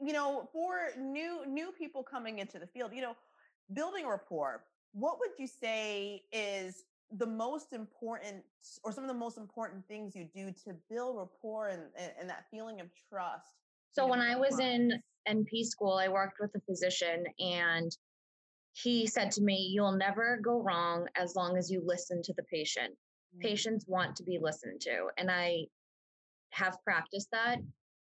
you 0.00 0.12
know, 0.12 0.48
for 0.52 0.90
new 0.96 1.44
new 1.44 1.72
people 1.72 2.04
coming 2.04 2.38
into 2.38 2.60
the 2.60 2.68
field, 2.68 2.92
you 2.94 3.02
know, 3.02 3.16
building 3.74 4.06
rapport 4.06 4.62
what 4.92 5.18
would 5.18 5.30
you 5.38 5.46
say 5.46 6.22
is 6.32 6.84
the 7.18 7.26
most 7.26 7.72
important 7.72 8.42
or 8.84 8.92
some 8.92 9.04
of 9.04 9.08
the 9.08 9.14
most 9.14 9.36
important 9.36 9.86
things 9.86 10.14
you 10.14 10.26
do 10.34 10.50
to 10.64 10.74
build 10.88 11.16
rapport 11.16 11.68
and, 11.68 11.82
and 12.18 12.28
that 12.28 12.44
feeling 12.50 12.80
of 12.80 12.88
trust 13.08 13.56
so 13.92 14.06
when 14.06 14.20
i 14.20 14.36
was 14.36 14.58
in 14.58 14.92
np 15.28 15.64
school 15.64 15.94
i 15.94 16.08
worked 16.08 16.38
with 16.40 16.50
a 16.56 16.60
physician 16.60 17.24
and 17.38 17.96
he 18.74 19.06
said 19.06 19.30
to 19.30 19.42
me 19.42 19.70
you'll 19.72 19.92
never 19.92 20.40
go 20.42 20.62
wrong 20.62 21.06
as 21.16 21.36
long 21.36 21.56
as 21.56 21.70
you 21.70 21.82
listen 21.84 22.22
to 22.22 22.32
the 22.36 22.44
patient 22.44 22.92
mm-hmm. 22.92 23.40
patients 23.40 23.84
want 23.86 24.16
to 24.16 24.22
be 24.22 24.38
listened 24.40 24.80
to 24.80 25.08
and 25.18 25.30
i 25.30 25.58
have 26.50 26.76
practiced 26.84 27.28
that 27.30 27.56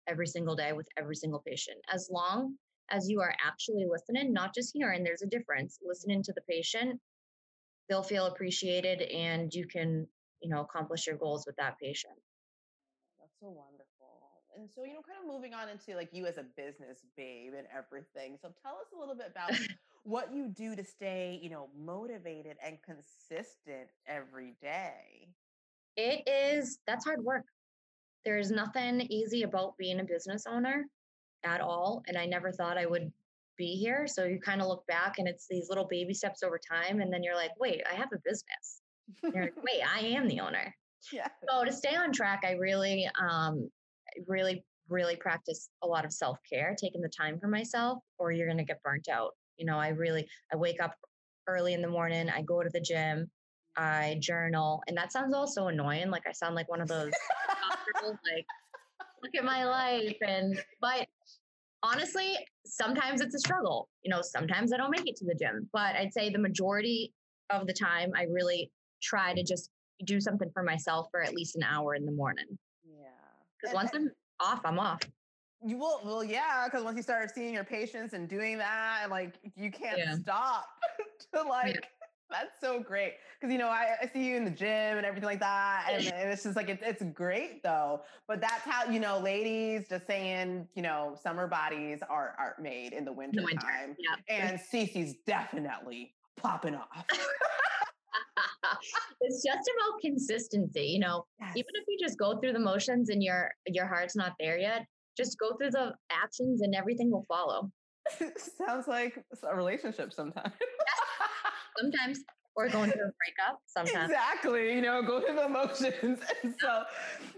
every 0.06 0.26
single 0.26 0.54
day 0.54 0.72
with 0.72 0.88
every 0.96 1.16
single 1.16 1.42
patient 1.44 1.78
as 1.92 2.08
long 2.12 2.54
as 2.90 3.08
you 3.08 3.20
are 3.20 3.34
actually 3.44 3.86
listening, 3.88 4.32
not 4.32 4.54
just 4.54 4.72
hearing, 4.74 5.04
there's 5.04 5.22
a 5.22 5.26
difference. 5.26 5.78
Listening 5.82 6.22
to 6.24 6.32
the 6.32 6.42
patient, 6.48 7.00
they'll 7.90 8.04
feel 8.04 8.26
appreciated 8.26 9.02
and 9.02 9.52
you 9.52 9.66
can, 9.66 10.06
you 10.40 10.48
know, 10.48 10.62
accomplish 10.62 11.06
your 11.08 11.16
goals 11.16 11.44
with 11.46 11.56
that 11.56 11.78
patient. 11.82 12.14
That's 13.20 13.34
so 13.40 13.48
wonderful. 13.48 13.86
And 14.56 14.68
so, 14.74 14.84
you 14.84 14.94
know, 14.94 15.02
kind 15.02 15.18
of 15.22 15.32
moving 15.32 15.54
on 15.54 15.68
into 15.68 15.96
like 15.96 16.10
you 16.12 16.26
as 16.26 16.38
a 16.38 16.44
business 16.56 17.04
babe 17.16 17.52
and 17.58 17.66
everything. 17.76 18.38
So 18.40 18.52
tell 18.62 18.74
us 18.74 18.86
a 18.96 18.98
little 18.98 19.16
bit 19.16 19.28
about 19.30 19.52
what 20.04 20.32
you 20.34 20.48
do 20.48 20.76
to 20.76 20.84
stay, 20.84 21.38
you 21.42 21.50
know, 21.50 21.68
motivated 21.78 22.56
and 22.64 22.78
consistent 22.82 23.88
every 24.06 24.54
day. 24.62 25.28
It 25.96 26.28
is, 26.28 26.78
that's 26.86 27.04
hard 27.04 27.22
work. 27.24 27.44
there's 28.24 28.50
nothing 28.50 29.00
easy 29.10 29.42
about 29.42 29.76
being 29.78 30.00
a 30.00 30.04
business 30.04 30.44
owner 30.48 30.86
at 31.44 31.60
all. 31.60 32.02
And 32.06 32.16
I 32.16 32.26
never 32.26 32.52
thought 32.52 32.78
I 32.78 32.86
would 32.86 33.12
be 33.60 33.76
here. 33.76 34.06
So 34.06 34.24
you 34.24 34.40
kind 34.40 34.62
of 34.62 34.68
look 34.68 34.86
back 34.86 35.18
and 35.18 35.28
it's 35.28 35.46
these 35.48 35.68
little 35.68 35.86
baby 35.88 36.14
steps 36.14 36.42
over 36.42 36.58
time. 36.58 37.00
And 37.00 37.12
then 37.12 37.22
you're 37.22 37.36
like, 37.36 37.50
wait, 37.60 37.82
I 37.88 37.94
have 37.94 38.08
a 38.12 38.18
business. 38.24 38.80
you're 39.22 39.44
like, 39.44 39.56
wait, 39.62 39.82
I 39.86 40.00
am 40.00 40.26
the 40.26 40.40
owner. 40.40 40.74
Yeah. 41.12 41.28
So 41.48 41.64
to 41.64 41.72
stay 41.72 41.94
on 41.94 42.10
track, 42.10 42.40
I 42.44 42.52
really, 42.52 43.06
um, 43.20 43.68
really, 44.26 44.64
really 44.88 45.16
practice 45.16 45.68
a 45.82 45.86
lot 45.86 46.06
of 46.06 46.12
self 46.12 46.38
care, 46.50 46.74
taking 46.80 47.02
the 47.02 47.10
time 47.10 47.38
for 47.38 47.48
myself, 47.48 47.98
or 48.18 48.32
you're 48.32 48.46
going 48.46 48.58
to 48.58 48.64
get 48.64 48.82
burnt 48.82 49.08
out. 49.10 49.32
You 49.58 49.66
know, 49.66 49.78
I 49.78 49.88
really, 49.88 50.26
I 50.52 50.56
wake 50.56 50.82
up 50.82 50.94
early 51.46 51.74
in 51.74 51.82
the 51.82 51.88
morning, 51.88 52.30
I 52.30 52.40
go 52.40 52.62
to 52.62 52.70
the 52.72 52.80
gym, 52.80 53.30
I 53.76 54.16
journal, 54.20 54.82
and 54.88 54.96
that 54.96 55.12
sounds 55.12 55.34
also 55.34 55.66
annoying. 55.66 56.10
Like 56.10 56.26
I 56.26 56.32
sound 56.32 56.54
like 56.54 56.70
one 56.70 56.80
of 56.80 56.88
those 56.88 57.12
like 58.04 58.46
look 59.22 59.34
at 59.36 59.44
my 59.44 59.64
life 59.66 60.16
and 60.22 60.58
but 60.80 61.06
honestly 61.82 62.36
sometimes 62.66 63.20
it's 63.20 63.34
a 63.34 63.38
struggle 63.38 63.88
you 64.02 64.10
know 64.10 64.20
sometimes 64.22 64.72
i 64.72 64.76
don't 64.76 64.90
make 64.90 65.06
it 65.06 65.16
to 65.16 65.24
the 65.24 65.34
gym 65.34 65.68
but 65.72 65.96
i'd 65.96 66.12
say 66.12 66.30
the 66.30 66.38
majority 66.38 67.12
of 67.50 67.66
the 67.66 67.72
time 67.72 68.10
i 68.16 68.24
really 68.24 68.70
try 69.02 69.32
to 69.34 69.42
just 69.42 69.70
do 70.04 70.20
something 70.20 70.50
for 70.52 70.62
myself 70.62 71.08
for 71.10 71.22
at 71.22 71.34
least 71.34 71.56
an 71.56 71.62
hour 71.62 71.94
in 71.94 72.06
the 72.06 72.12
morning. 72.12 72.46
Yeah 72.84 73.08
because 73.60 73.74
once 73.74 73.90
i'm 73.94 74.10
off 74.40 74.60
i'm 74.64 74.78
off. 74.78 75.00
You 75.62 75.76
will 75.76 76.00
well 76.04 76.24
yeah 76.24 76.64
because 76.66 76.84
once 76.84 76.96
you 76.96 77.02
start 77.02 77.30
seeing 77.34 77.52
your 77.52 77.64
patients 77.64 78.14
and 78.14 78.28
doing 78.28 78.56
that 78.58 79.06
like 79.10 79.34
you 79.56 79.70
can't 79.70 79.98
yeah. 79.98 80.16
stop 80.16 80.66
to 81.34 81.42
like 81.42 81.74
yeah 81.74 81.99
that's 82.30 82.60
so 82.60 82.80
great. 82.80 83.14
Because, 83.38 83.52
you 83.52 83.58
know, 83.58 83.68
I, 83.68 83.96
I, 84.02 84.06
see 84.06 84.24
you 84.24 84.36
in 84.36 84.44
the 84.44 84.50
gym 84.50 84.68
and 84.68 85.04
everything 85.04 85.26
like 85.26 85.40
that. 85.40 85.88
And, 85.90 86.06
and 86.14 86.30
it's 86.30 86.44
just 86.44 86.56
like, 86.56 86.68
it, 86.68 86.80
it's 86.82 87.02
great 87.14 87.62
though. 87.62 88.02
But 88.28 88.40
that's 88.40 88.62
how, 88.62 88.90
you 88.90 89.00
know, 89.00 89.18
ladies 89.18 89.88
just 89.88 90.06
saying, 90.06 90.68
you 90.74 90.82
know, 90.82 91.16
summer 91.22 91.46
bodies 91.46 92.00
are, 92.08 92.34
are 92.38 92.56
made 92.60 92.92
in 92.92 93.04
the 93.04 93.12
winter, 93.12 93.42
winter. 93.44 93.66
time. 93.66 93.96
Yeah. 93.98 94.16
And 94.34 94.60
Cici's 94.60 95.16
definitely 95.26 96.14
popping 96.36 96.74
off. 96.74 97.04
it's 99.20 99.42
just 99.44 99.70
about 99.76 100.00
consistency, 100.00 100.84
you 100.84 100.98
know, 100.98 101.26
yes. 101.40 101.52
even 101.56 101.70
if 101.74 101.84
you 101.88 101.98
just 102.00 102.18
go 102.18 102.38
through 102.38 102.52
the 102.52 102.60
motions 102.60 103.10
and 103.10 103.22
your, 103.22 103.50
your 103.66 103.86
heart's 103.86 104.16
not 104.16 104.32
there 104.38 104.58
yet, 104.58 104.86
just 105.16 105.38
go 105.38 105.56
through 105.56 105.70
the 105.70 105.92
actions 106.10 106.62
and 106.62 106.74
everything 106.74 107.10
will 107.10 107.24
follow. 107.28 107.70
Sounds 108.66 108.88
like 108.88 109.22
a 109.42 109.54
relationship 109.54 110.12
sometimes 110.12 110.54
sometimes 111.80 112.20
or 112.56 112.68
going 112.68 112.90
through 112.90 113.06
a 113.06 113.12
breakup 113.12 113.60
sometimes. 113.66 114.10
Exactly. 114.10 114.74
You 114.74 114.82
know, 114.82 115.02
go 115.02 115.20
through 115.20 115.36
the 115.36 115.46
emotions. 115.46 116.20
And 116.42 116.54
so, 116.60 116.82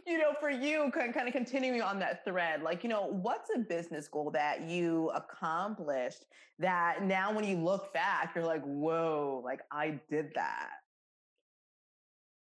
you 0.07 0.19
know, 0.19 0.33
for 0.41 0.51
you, 0.51 0.91
kind 0.93 1.15
of 1.17 1.33
continuing 1.33 1.83
on 1.83 1.99
that 2.01 2.25
thread, 2.25 2.63
like, 2.63 2.83
you 2.83 2.91
know, 2.91 3.07
what's 3.07 3.51
a 3.55 3.59
business 3.59 4.09
goal 4.09 4.31
that 4.33 4.63
you 4.63 5.11
accomplished 5.11 6.25
that 6.59 7.03
now 7.03 7.33
when 7.33 7.45
you 7.45 7.57
look 7.57 7.93
back, 7.93 8.33
you're 8.35 8.45
like, 8.45 8.63
whoa, 8.63 9.43
like 9.45 9.61
I 9.73 10.01
did 10.09 10.31
that? 10.35 10.71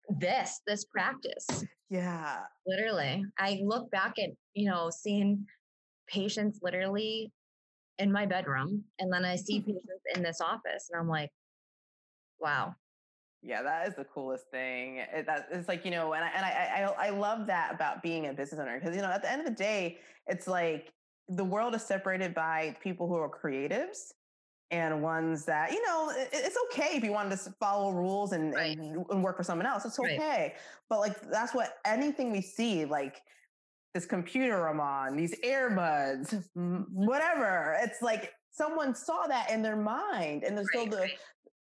This, 0.09 0.61
this 0.67 0.85
practice. 0.85 1.65
Yeah. 1.91 2.41
Literally. 2.67 3.25
I 3.39 3.61
look 3.65 3.91
back 3.91 4.15
at, 4.19 4.31
you 4.55 4.71
know, 4.71 4.91
seeing 4.91 5.47
patients 6.09 6.61
literally 6.63 7.33
in 7.99 8.11
my 8.11 8.27
bedroom 8.27 8.85
and 8.99 9.13
then 9.13 9.25
I 9.25 9.37
see 9.37 9.59
hmm. 9.59 9.73
patients 9.73 10.03
in 10.15 10.23
this 10.23 10.41
office 10.41 10.89
and 10.91 11.01
I'm 11.01 11.09
like, 11.09 11.31
Wow. 12.43 12.75
Yeah, 13.43 13.63
that 13.63 13.89
is 13.89 13.95
the 13.95 14.05
coolest 14.05 14.51
thing. 14.51 14.99
It, 14.99 15.27
that 15.27 15.49
it's 15.51 15.69
like 15.69 15.85
you 15.85 15.91
know, 15.91 16.13
and 16.13 16.25
I 16.25 16.29
and 16.29 16.45
I, 16.45 16.51
I 16.51 17.07
I 17.07 17.11
love 17.11 17.47
that 17.47 17.75
about 17.75 18.03
being 18.03 18.27
a 18.27 18.33
business 18.33 18.61
owner 18.61 18.79
because 18.79 18.95
you 18.95 19.03
know 19.03 19.11
at 19.11 19.23
the 19.23 19.31
end 19.31 19.41
of 19.41 19.47
the 19.47 19.55
day, 19.55 19.99
it's 20.27 20.47
like 20.47 20.93
the 21.29 21.45
world 21.45 21.75
is 21.75 21.83
separated 21.83 22.35
by 22.35 22.77
people 22.83 23.09
who 23.09 23.17
are 23.17 23.29
creatives 23.29 24.13
and 24.71 25.03
ones 25.03 25.45
that 25.45 25.73
you 25.73 25.85
know 25.87 26.11
it, 26.17 26.29
it's 26.33 26.57
okay 26.67 26.97
if 26.97 27.03
you 27.03 27.13
wanted 27.13 27.37
to 27.39 27.51
follow 27.59 27.91
rules 27.91 28.33
and, 28.33 28.55
right. 28.55 28.79
and, 28.79 29.05
and 29.11 29.25
work 29.25 29.37
for 29.37 29.43
someone 29.43 29.67
else. 29.67 29.85
It's 29.85 29.99
okay, 29.99 30.19
right. 30.19 30.53
but 30.89 31.01
like 31.01 31.21
that's 31.31 31.53
what 31.53 31.79
anything 31.85 32.31
we 32.31 32.41
see 32.41 32.85
like 32.85 33.23
this 33.93 34.07
computer 34.07 34.69
I'm 34.69 34.81
on, 34.81 35.17
these 35.17 35.35
earbuds, 35.45 36.45
whatever. 36.55 37.77
It's 37.83 38.01
like 38.03 38.33
someone 38.53 38.95
saw 38.95 39.27
that 39.27 39.51
in 39.51 39.63
their 39.63 39.77
mind, 39.77 40.45
and 40.45 40.57
there's 40.57 40.69
right, 40.75 40.87
still 40.87 41.01
the 41.01 41.11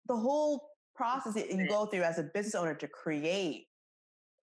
the 0.06 0.16
whole 0.16 0.68
process 0.94 1.34
that 1.34 1.50
you 1.50 1.68
go 1.68 1.86
through 1.86 2.02
as 2.02 2.18
a 2.18 2.24
business 2.34 2.54
owner 2.54 2.74
to 2.74 2.88
create 2.88 3.66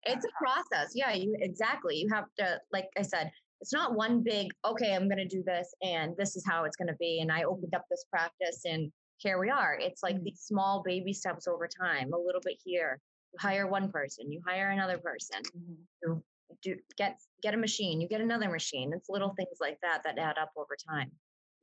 it's 0.03 0.25
a 0.25 0.43
process 0.43 0.91
yeah 0.93 1.13
you 1.13 1.35
exactly 1.39 1.95
you 1.95 2.07
have 2.13 2.25
to 2.37 2.59
like 2.71 2.87
i 2.97 3.01
said 3.01 3.31
it's 3.61 3.73
not 3.73 3.95
one 3.95 4.21
big 4.21 4.47
okay 4.65 4.93
i'm 4.93 5.07
going 5.07 5.17
to 5.17 5.27
do 5.27 5.43
this 5.43 5.73
and 5.81 6.15
this 6.17 6.35
is 6.35 6.45
how 6.45 6.63
it's 6.65 6.75
going 6.75 6.87
to 6.87 6.95
be 6.99 7.19
and 7.21 7.31
i 7.31 7.43
opened 7.43 7.73
up 7.73 7.83
this 7.89 8.05
practice 8.09 8.61
and 8.65 8.91
here 9.17 9.39
we 9.39 9.49
are 9.49 9.77
it's 9.79 10.03
like 10.03 10.15
mm-hmm. 10.15 10.25
these 10.25 10.41
small 10.41 10.83
baby 10.85 11.13
steps 11.13 11.47
over 11.47 11.67
time 11.67 12.11
a 12.13 12.17
little 12.17 12.41
bit 12.43 12.57
here 12.63 12.99
you 13.33 13.39
hire 13.39 13.67
one 13.67 13.89
person 13.89 14.31
you 14.31 14.41
hire 14.45 14.69
another 14.69 14.97
person 14.97 15.41
mm-hmm. 15.57 15.73
you 16.03 16.23
do 16.61 16.75
get 16.97 17.17
get 17.41 17.53
a 17.53 17.57
machine 17.57 18.01
you 18.01 18.07
get 18.07 18.21
another 18.21 18.49
machine 18.49 18.91
it's 18.93 19.09
little 19.09 19.33
things 19.35 19.57
like 19.59 19.77
that 19.81 20.01
that 20.03 20.17
add 20.17 20.37
up 20.37 20.51
over 20.57 20.75
time 20.89 21.11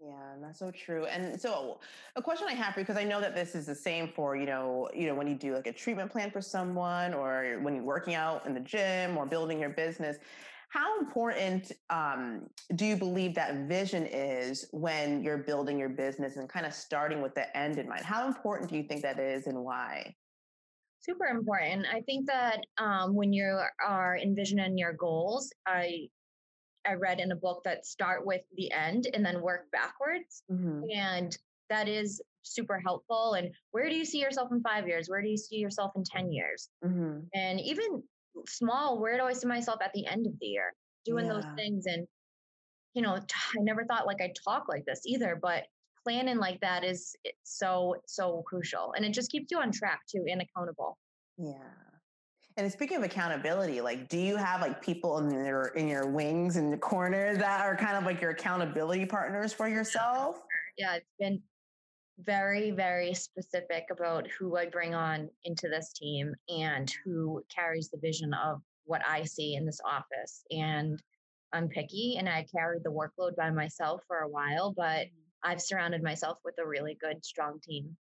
yeah, 0.05 0.35
that's 0.41 0.59
so 0.59 0.71
true. 0.71 1.05
And 1.07 1.41
so 1.41 1.79
a 2.17 2.23
question 2.23 2.49
I 2.49 2.55
have 2.55 2.75
for 2.75 2.81
you, 2.81 2.85
because 2.85 3.01
I 3.01 3.05
know 3.05 3.21
that 3.21 3.35
this 3.35 3.55
is 3.55 3.67
the 3.67 3.75
same 3.75 4.09
for, 4.09 4.37
you 4.37 4.47
know, 4.47 4.89
you 4.95 5.07
know, 5.07 5.15
when 5.15 5.29
you 5.29 5.35
do 5.35 5.55
like 5.55 5.69
a 5.69 5.73
treatment 5.73 6.11
plan 6.11 6.31
for 6.31 6.41
someone 6.41 7.15
or 7.15 7.61
when 7.63 7.75
you're 7.75 7.85
working 7.85 8.15
out 8.15 8.45
in 8.47 8.55
the 8.55 8.61
gym 8.61 9.17
or 9.17 9.27
building 9.27 9.61
your 9.61 9.71
business, 9.71 10.17
how 10.71 10.99
important 10.99 11.71
um, 11.91 12.47
do 12.75 12.85
you 12.85 12.97
believe 12.97 13.35
that 13.35 13.69
vision 13.69 14.07
is 14.07 14.67
when 14.73 15.23
you're 15.23 15.39
building 15.39 15.79
your 15.79 15.91
business 15.91 16.37
and 16.37 16.49
kind 16.49 16.67
of 16.67 16.73
starting 16.73 17.23
with 17.23 17.35
the 17.35 17.57
end 17.57 17.79
in 17.79 17.89
mind? 17.89 18.05
How 18.05 18.27
important 18.27 18.71
do 18.71 18.77
you 18.77 18.83
think 18.83 19.03
that 19.03 19.21
is 19.21 19.47
and 19.47 19.63
why? 19.63 20.15
Super 20.99 21.27
important. 21.27 21.87
I 21.93 22.01
think 22.01 22.27
that 22.27 22.61
um, 22.79 23.15
when 23.15 23.33
you 23.33 23.61
are 23.87 24.17
envisioning 24.17 24.79
your 24.79 24.95
goals, 24.95 25.53
I 25.67 26.09
I 26.87 26.95
read 26.95 27.21
in 27.21 27.33
a 27.33 27.37
book 27.37 27.63
that 27.65 27.87
start 27.87 28.27
with 28.27 28.43
the 28.57 28.71
end 28.73 29.09
and 29.15 29.25
then 29.25 29.41
work 29.41 29.71
backwards. 29.73 30.43
Mm-hmm. 30.51 30.83
And 30.95 31.37
that 31.71 31.89
is 31.89 32.21
super 32.43 32.79
helpful. 32.79 33.35
And 33.35 33.51
where 33.71 33.89
do 33.89 33.95
you 33.95 34.05
see 34.05 34.21
yourself 34.21 34.51
in 34.53 34.61
five 34.63 34.87
years? 34.87 35.09
Where 35.09 35.23
do 35.23 35.29
you 35.29 35.37
see 35.37 35.57
yourself 35.57 35.93
in 35.97 36.05
10 36.05 36.33
years? 36.33 36.69
Mm-hmm. 36.85 37.21
And 37.35 37.61
even 37.61 38.03
small, 38.47 39.01
where 39.01 39.17
do 39.17 39.25
I 39.25 39.33
see 39.33 39.47
myself 39.47 39.81
at 39.83 39.93
the 39.95 40.07
end 40.07 40.27
of 40.27 40.33
the 40.41 40.47
year 40.47 40.75
doing 41.05 41.27
yeah. 41.27 41.35
those 41.35 41.47
things? 41.57 41.87
And, 41.87 42.07
you 42.95 43.03
know, 43.03 43.15
I 43.15 43.61
never 43.61 43.85
thought 43.85 44.07
like 44.07 44.21
I'd 44.21 44.37
talk 44.45 44.65
like 44.69 44.85
this 44.85 45.03
either, 45.07 45.39
but 45.41 45.65
planning 46.05 46.39
like 46.39 46.61
that 46.61 46.85
is 46.85 47.15
so, 47.45 47.97
so 48.07 48.43
crucial. 48.47 48.93
And 48.97 49.05
it 49.05 49.13
just 49.13 49.31
keeps 49.31 49.47
you 49.51 49.59
on 49.59 49.71
track 49.71 50.01
too 50.11 50.25
and 50.29 50.43
accountable. 50.43 50.99
Yeah. 51.39 51.92
And 52.57 52.71
speaking 52.71 52.99
of 52.99 53.03
accountability, 53.03 53.81
like, 53.81 54.09
do 54.09 54.19
you 54.19 54.37
have 54.37 54.61
like 54.61 54.83
people 54.83 55.19
in 55.19 55.31
your 55.31 55.69
in 55.69 55.89
your 55.89 56.07
wings 56.07 56.57
in 56.57 56.71
the 56.71 56.77
corner 56.77 57.37
that 57.37 57.61
are 57.61 57.77
kind 57.77 57.97
of 57.97 58.05
like 58.05 58.21
your 58.21 58.31
accountability 58.33 59.07
partners 59.07 59.53
for 59.53 59.69
yourself? 59.69 60.43
Yeah, 60.77 60.97
it's 60.97 61.15
been 61.19 61.41
very 62.19 62.71
very 62.71 63.15
specific 63.15 63.87
about 63.91 64.29
who 64.39 64.57
I 64.57 64.67
bring 64.67 64.95
on 64.95 65.31
into 65.45 65.69
this 65.69 65.93
team 65.93 66.35
and 66.49 66.93
who 67.05 67.43
carries 67.55 67.89
the 67.89 67.99
vision 67.99 68.35
of 68.35 68.61
what 68.85 69.01
I 69.09 69.25
see 69.25 69.55
in 69.55 69.65
this 69.65 69.81
office. 69.85 70.45
And 70.51 71.03
I'm 71.55 71.69
picky, 71.69 72.17
and 72.19 72.29
I 72.29 72.47
carried 72.55 72.83
the 72.85 72.91
workload 72.91 73.37
by 73.37 73.51
myself 73.51 74.03
for 74.07 74.21
a 74.21 74.29
while, 74.29 74.73
but 74.77 75.07
mm-hmm. 75.07 75.51
I've 75.51 75.61
surrounded 75.61 76.03
myself 76.03 76.39
with 76.45 76.55
a 76.63 76.67
really 76.67 76.97
good, 77.01 77.25
strong 77.25 77.61
team. 77.61 77.97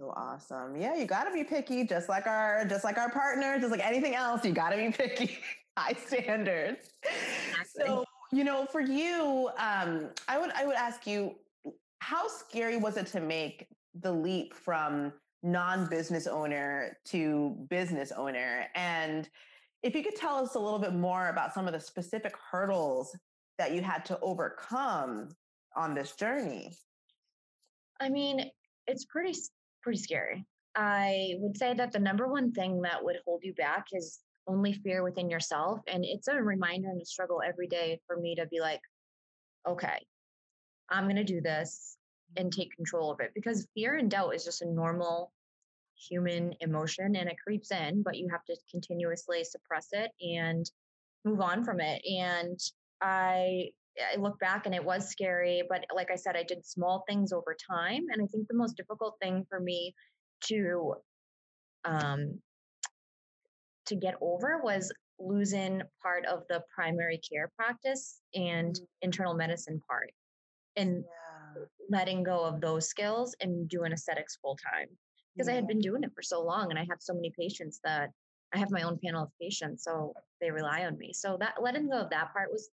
So 0.00 0.14
awesome. 0.16 0.76
Yeah, 0.76 0.96
you 0.96 1.04
got 1.04 1.24
to 1.24 1.30
be 1.30 1.44
picky 1.44 1.84
just 1.84 2.08
like 2.08 2.26
our 2.26 2.64
just 2.64 2.84
like 2.84 2.96
our 2.96 3.10
partner, 3.10 3.58
just 3.58 3.70
like 3.70 3.86
anything 3.86 4.14
else, 4.14 4.42
you 4.46 4.52
got 4.52 4.70
to 4.70 4.78
be 4.78 4.90
picky. 4.96 5.36
High 5.76 5.92
standards. 5.92 6.94
Exactly. 7.04 7.84
So, 7.84 8.04
you 8.32 8.42
know, 8.42 8.64
for 8.64 8.80
you, 8.80 9.50
um 9.58 10.08
I 10.26 10.38
would 10.38 10.52
I 10.52 10.64
would 10.64 10.76
ask 10.76 11.06
you 11.06 11.34
how 11.98 12.28
scary 12.28 12.78
was 12.78 12.96
it 12.96 13.08
to 13.08 13.20
make 13.20 13.66
the 14.00 14.10
leap 14.10 14.54
from 14.54 15.12
non-business 15.42 16.26
owner 16.26 16.96
to 17.04 17.56
business 17.68 18.10
owner 18.12 18.66
and 18.74 19.28
if 19.82 19.94
you 19.94 20.02
could 20.02 20.14
tell 20.14 20.36
us 20.36 20.54
a 20.54 20.58
little 20.58 20.78
bit 20.78 20.94
more 20.94 21.28
about 21.28 21.52
some 21.52 21.66
of 21.66 21.72
the 21.72 21.80
specific 21.80 22.34
hurdles 22.50 23.14
that 23.58 23.72
you 23.74 23.82
had 23.82 24.04
to 24.06 24.18
overcome 24.20 25.28
on 25.76 25.94
this 25.94 26.12
journey. 26.12 26.72
I 27.98 28.08
mean, 28.10 28.50
it's 28.86 29.06
pretty 29.06 29.32
pretty 29.82 29.98
scary. 29.98 30.46
I 30.76 31.34
would 31.38 31.56
say 31.56 31.74
that 31.74 31.92
the 31.92 31.98
number 31.98 32.28
one 32.28 32.52
thing 32.52 32.82
that 32.82 33.04
would 33.04 33.16
hold 33.26 33.40
you 33.42 33.54
back 33.54 33.86
is 33.92 34.20
only 34.46 34.72
fear 34.72 35.02
within 35.02 35.28
yourself. 35.28 35.80
And 35.86 36.04
it's 36.04 36.28
a 36.28 36.34
reminder 36.34 36.88
and 36.90 37.00
a 37.00 37.04
struggle 37.04 37.40
every 37.44 37.66
day 37.66 38.00
for 38.06 38.16
me 38.16 38.34
to 38.36 38.46
be 38.46 38.60
like, 38.60 38.80
okay, 39.68 40.04
I'm 40.88 41.04
going 41.04 41.16
to 41.16 41.24
do 41.24 41.40
this 41.40 41.96
mm-hmm. 42.36 42.42
and 42.42 42.52
take 42.52 42.74
control 42.74 43.10
of 43.10 43.20
it 43.20 43.32
because 43.34 43.68
fear 43.74 43.96
and 43.96 44.10
doubt 44.10 44.34
is 44.34 44.44
just 44.44 44.62
a 44.62 44.70
normal 44.70 45.32
human 46.08 46.54
emotion 46.60 47.16
and 47.16 47.28
it 47.28 47.36
creeps 47.44 47.70
in, 47.70 48.02
but 48.02 48.16
you 48.16 48.28
have 48.30 48.44
to 48.46 48.56
continuously 48.70 49.44
suppress 49.44 49.88
it 49.92 50.10
and 50.20 50.70
move 51.24 51.40
on 51.40 51.64
from 51.64 51.80
it. 51.80 52.02
And 52.06 52.58
I 53.02 53.70
I 53.98 54.16
look 54.16 54.38
back 54.38 54.66
and 54.66 54.74
it 54.74 54.84
was 54.84 55.10
scary, 55.10 55.62
but 55.68 55.84
like 55.94 56.10
I 56.10 56.16
said, 56.16 56.36
I 56.36 56.42
did 56.42 56.64
small 56.64 57.04
things 57.08 57.32
over 57.32 57.56
time. 57.70 58.06
And 58.10 58.22
I 58.22 58.26
think 58.26 58.48
the 58.48 58.56
most 58.56 58.76
difficult 58.76 59.16
thing 59.20 59.44
for 59.48 59.60
me 59.60 59.94
to 60.44 60.94
um 61.84 62.38
to 63.86 63.96
get 63.96 64.14
over 64.20 64.60
was 64.62 64.92
losing 65.18 65.82
part 66.02 66.24
of 66.26 66.42
the 66.48 66.62
primary 66.74 67.18
care 67.18 67.50
practice 67.56 68.20
and 68.34 68.74
mm-hmm. 68.74 68.84
internal 69.02 69.34
medicine 69.34 69.82
part 69.88 70.10
and 70.76 71.04
yeah. 71.04 71.62
letting 71.90 72.22
go 72.22 72.44
of 72.44 72.60
those 72.60 72.88
skills 72.88 73.34
and 73.40 73.68
doing 73.68 73.92
aesthetics 73.92 74.38
full 74.40 74.56
time 74.56 74.86
because 75.34 75.48
yeah. 75.48 75.54
I 75.54 75.56
had 75.56 75.66
been 75.66 75.80
doing 75.80 76.04
it 76.04 76.12
for 76.14 76.22
so 76.22 76.42
long 76.42 76.70
and 76.70 76.78
I 76.78 76.86
have 76.88 76.98
so 77.00 77.12
many 77.12 77.32
patients 77.38 77.80
that 77.84 78.10
I 78.52 78.58
have 78.58 78.70
my 78.70 78.82
own 78.82 78.98
panel 79.02 79.24
of 79.24 79.30
patients, 79.40 79.84
so 79.84 80.12
they 80.40 80.50
rely 80.50 80.84
on 80.84 80.98
me. 80.98 81.12
So 81.12 81.36
that 81.40 81.54
letting 81.60 81.88
go 81.88 81.98
of 81.98 82.10
that 82.10 82.32
part 82.32 82.50
was 82.50 82.68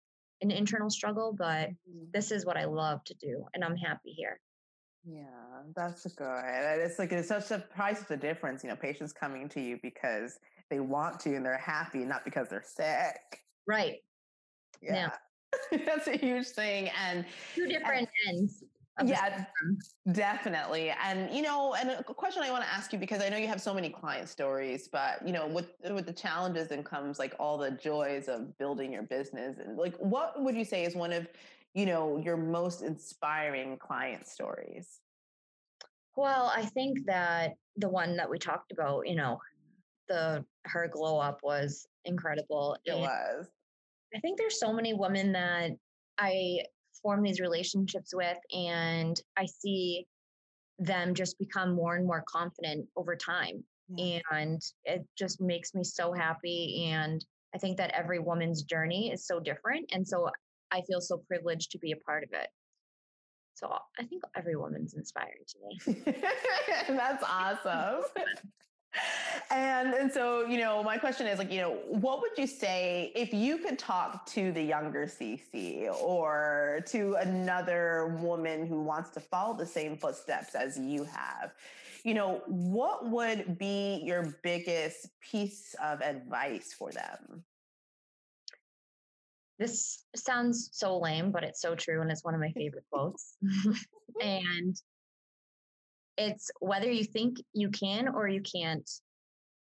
an 0.43 0.51
internal 0.51 0.89
struggle, 0.89 1.33
but 1.35 1.69
mm-hmm. 1.69 2.05
this 2.13 2.31
is 2.31 2.45
what 2.45 2.57
I 2.57 2.65
love 2.65 3.03
to 3.05 3.15
do, 3.15 3.45
and 3.53 3.63
I'm 3.63 3.75
happy 3.75 4.11
here. 4.11 4.39
Yeah, 5.05 5.23
that's 5.75 6.05
good. 6.13 6.43
It's 6.45 6.99
like 6.99 7.11
it's 7.11 7.27
such 7.27 7.51
a 7.51 7.59
price 7.59 8.01
of 8.01 8.07
the 8.07 8.17
difference. 8.17 8.63
You 8.63 8.69
know, 8.69 8.75
patients 8.75 9.11
coming 9.11 9.49
to 9.49 9.61
you 9.61 9.79
because 9.81 10.39
they 10.69 10.79
want 10.79 11.19
to 11.21 11.35
and 11.35 11.45
they're 11.45 11.57
happy, 11.57 11.99
not 11.99 12.23
because 12.23 12.47
they're 12.49 12.63
sick. 12.65 13.41
Right. 13.67 13.97
Yeah. 14.81 15.11
yeah. 15.71 15.79
that's 15.85 16.07
a 16.07 16.17
huge 16.17 16.47
thing. 16.47 16.89
And 17.05 17.25
two 17.53 17.67
different 17.67 18.09
and, 18.27 18.39
ends 18.39 18.63
yeah 19.05 19.45
definitely 20.11 20.93
and 21.03 21.33
you 21.35 21.41
know 21.41 21.73
and 21.73 21.89
a 21.89 22.03
question 22.03 22.43
i 22.43 22.51
want 22.51 22.63
to 22.63 22.69
ask 22.71 22.93
you 22.93 22.99
because 22.99 23.23
i 23.23 23.29
know 23.29 23.37
you 23.37 23.47
have 23.47 23.61
so 23.61 23.73
many 23.73 23.89
client 23.89 24.29
stories 24.29 24.87
but 24.87 25.25
you 25.25 25.33
know 25.33 25.47
with 25.47 25.71
with 25.89 26.05
the 26.05 26.13
challenges 26.13 26.69
and 26.71 26.85
comes 26.85 27.17
like 27.17 27.33
all 27.39 27.57
the 27.57 27.71
joys 27.71 28.27
of 28.27 28.55
building 28.59 28.93
your 28.93 29.03
business 29.03 29.57
and 29.57 29.77
like 29.77 29.95
what 29.97 30.41
would 30.41 30.55
you 30.55 30.63
say 30.63 30.85
is 30.85 30.95
one 30.95 31.11
of 31.11 31.27
you 31.73 31.87
know 31.87 32.17
your 32.17 32.37
most 32.37 32.83
inspiring 32.83 33.77
client 33.77 34.27
stories? 34.27 34.99
Well 36.15 36.51
i 36.55 36.63
think 36.63 37.07
that 37.07 37.53
the 37.77 37.89
one 37.89 38.15
that 38.17 38.29
we 38.29 38.37
talked 38.37 38.71
about 38.71 39.07
you 39.07 39.15
know 39.15 39.39
the 40.07 40.45
her 40.65 40.87
glow 40.87 41.17
up 41.17 41.39
was 41.41 41.87
incredible 42.05 42.77
it 42.85 42.91
and 42.91 43.01
was. 43.01 43.47
I 44.15 44.19
think 44.19 44.37
there's 44.37 44.59
so 44.59 44.71
many 44.71 44.93
women 44.93 45.31
that 45.31 45.71
i 46.19 46.59
form 47.03 47.21
these 47.21 47.39
relationships 47.39 48.13
with 48.15 48.37
and 48.51 49.19
I 49.37 49.45
see 49.45 50.07
them 50.79 51.13
just 51.13 51.37
become 51.37 51.75
more 51.75 51.95
and 51.95 52.05
more 52.05 52.23
confident 52.27 52.87
over 52.95 53.15
time. 53.15 53.63
And 53.99 54.61
it 54.85 55.05
just 55.17 55.39
makes 55.39 55.75
me 55.75 55.83
so 55.83 56.13
happy. 56.13 56.89
And 56.89 57.23
I 57.53 57.59
think 57.59 57.77
that 57.77 57.91
every 57.91 58.17
woman's 58.17 58.63
journey 58.63 59.11
is 59.11 59.27
so 59.27 59.39
different. 59.39 59.91
And 59.93 60.07
so 60.07 60.29
I 60.71 60.81
feel 60.87 61.01
so 61.01 61.21
privileged 61.27 61.69
to 61.71 61.77
be 61.77 61.91
a 61.91 61.97
part 61.97 62.23
of 62.23 62.29
it. 62.33 62.47
So 63.53 63.71
I 63.99 64.03
think 64.05 64.23
every 64.35 64.55
woman's 64.55 64.95
inspiring 64.95 65.43
to 65.47 65.91
me. 65.91 66.03
That's 66.87 67.23
awesome. 67.23 68.03
and 69.51 69.93
and 69.93 70.11
so 70.11 70.45
you 70.45 70.57
know 70.57 70.83
my 70.83 70.97
question 70.97 71.27
is 71.27 71.37
like 71.39 71.51
you 71.51 71.61
know 71.61 71.77
what 71.87 72.21
would 72.21 72.31
you 72.37 72.47
say 72.47 73.11
if 73.15 73.33
you 73.33 73.57
could 73.57 73.77
talk 73.77 74.25
to 74.25 74.51
the 74.51 74.61
younger 74.61 75.05
cc 75.05 75.91
or 76.01 76.81
to 76.85 77.15
another 77.15 78.17
woman 78.21 78.65
who 78.65 78.81
wants 78.81 79.09
to 79.11 79.19
follow 79.19 79.55
the 79.55 79.65
same 79.65 79.97
footsteps 79.97 80.55
as 80.55 80.77
you 80.77 81.03
have? 81.03 81.53
You 82.03 82.13
know 82.13 82.41
what 82.47 83.09
would 83.09 83.57
be 83.57 84.01
your 84.03 84.35
biggest 84.43 85.07
piece 85.21 85.75
of 85.81 86.01
advice 86.01 86.73
for 86.73 86.91
them? 86.91 87.43
This 89.59 90.03
sounds 90.15 90.69
so 90.73 90.97
lame 90.97 91.31
but 91.31 91.43
it's 91.43 91.61
so 91.61 91.75
true 91.75 92.01
and 92.01 92.11
it's 92.11 92.23
one 92.23 92.33
of 92.33 92.39
my 92.39 92.51
favorite 92.51 92.85
quotes. 92.91 93.37
And 94.21 94.79
it's 96.17 96.51
whether 96.59 96.89
you 96.91 97.03
think 97.03 97.37
you 97.53 97.69
can 97.69 98.07
or 98.07 98.27
you 98.27 98.41
can't, 98.41 98.89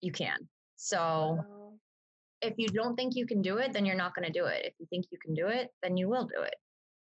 you 0.02 0.12
can. 0.12 0.38
So 0.76 1.40
if 2.42 2.54
you 2.58 2.68
don't 2.68 2.96
think 2.96 3.16
you 3.16 3.26
can 3.26 3.42
do 3.42 3.58
it, 3.58 3.74
then 3.74 3.86
you're 3.86 3.96
not 3.96 4.14
going 4.14 4.26
to 4.26 4.32
do 4.32 4.46
it. 4.46 4.66
If 4.66 4.74
you 4.80 4.86
think 4.90 5.06
you 5.12 5.18
can 5.24 5.34
do 5.34 5.48
it, 5.48 5.70
then 5.82 5.98
you 5.98 6.10
will 6.10 6.26
do 6.26 6.42
it. 6.42 6.56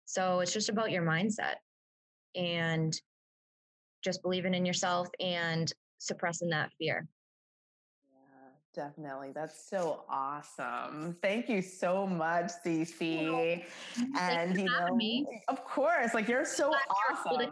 So 0.04 0.40
it's 0.40 0.52
just 0.52 0.68
about 0.68 0.90
your 0.90 1.02
mindset 1.02 1.54
and 2.34 2.94
just 4.02 4.22
believing 4.22 4.54
in 4.54 4.66
yourself 4.66 5.08
and 5.18 5.72
suppressing 5.98 6.50
that 6.50 6.70
fear. 6.78 7.08
Yeah, 8.12 8.82
Definitely. 8.84 9.32
That's 9.34 9.68
so 9.68 10.04
awesome. 10.10 11.16
Thank 11.22 11.48
you 11.48 11.62
so 11.62 12.06
much, 12.06 12.52
CC. 12.64 13.64
And 14.18 14.58
you 14.58 14.66
know, 14.66 14.94
me. 14.94 15.26
of 15.48 15.64
course, 15.64 16.12
like 16.12 16.28
you're 16.28 16.44
so 16.44 16.72
awesome. 17.10 17.50